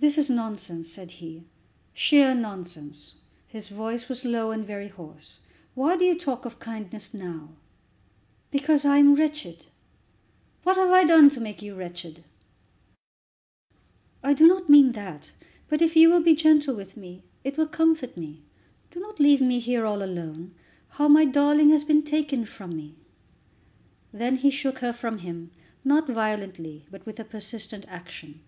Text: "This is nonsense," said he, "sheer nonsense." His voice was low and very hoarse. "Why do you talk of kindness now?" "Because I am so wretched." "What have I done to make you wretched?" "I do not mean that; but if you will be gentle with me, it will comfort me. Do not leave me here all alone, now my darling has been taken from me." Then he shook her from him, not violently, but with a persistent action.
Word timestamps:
"This 0.00 0.16
is 0.16 0.30
nonsense," 0.30 0.88
said 0.88 1.10
he, 1.10 1.42
"sheer 1.92 2.32
nonsense." 2.32 3.16
His 3.48 3.66
voice 3.68 4.08
was 4.08 4.24
low 4.24 4.52
and 4.52 4.64
very 4.64 4.86
hoarse. 4.86 5.38
"Why 5.74 5.96
do 5.96 6.04
you 6.04 6.16
talk 6.16 6.44
of 6.44 6.60
kindness 6.60 7.12
now?" 7.12 7.48
"Because 8.52 8.84
I 8.84 8.98
am 8.98 9.16
so 9.16 9.20
wretched." 9.20 9.66
"What 10.62 10.76
have 10.76 10.92
I 10.92 11.02
done 11.02 11.28
to 11.30 11.40
make 11.40 11.62
you 11.62 11.74
wretched?" 11.74 12.22
"I 14.22 14.34
do 14.34 14.46
not 14.46 14.68
mean 14.70 14.92
that; 14.92 15.32
but 15.68 15.82
if 15.82 15.96
you 15.96 16.10
will 16.10 16.22
be 16.22 16.36
gentle 16.36 16.76
with 16.76 16.96
me, 16.96 17.24
it 17.42 17.58
will 17.58 17.66
comfort 17.66 18.16
me. 18.16 18.44
Do 18.92 19.00
not 19.00 19.18
leave 19.18 19.40
me 19.40 19.58
here 19.58 19.84
all 19.84 20.04
alone, 20.04 20.54
now 20.96 21.08
my 21.08 21.24
darling 21.24 21.70
has 21.70 21.82
been 21.82 22.04
taken 22.04 22.46
from 22.46 22.76
me." 22.76 22.94
Then 24.12 24.36
he 24.36 24.50
shook 24.50 24.78
her 24.78 24.92
from 24.92 25.18
him, 25.18 25.50
not 25.82 26.06
violently, 26.06 26.86
but 26.88 27.04
with 27.04 27.18
a 27.18 27.24
persistent 27.24 27.84
action. 27.88 28.42